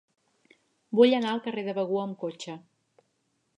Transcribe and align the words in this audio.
Vull 0.99 1.13
anar 1.17 1.33
al 1.35 1.43
carrer 1.49 1.65
de 1.69 1.77
Begur 1.81 2.01
amb 2.05 2.19
cotxe. 2.27 2.59